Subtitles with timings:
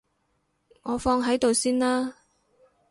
[0.81, 2.15] 我放喺度先啦